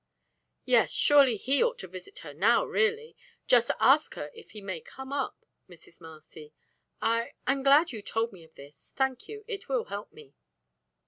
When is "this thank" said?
8.55-9.27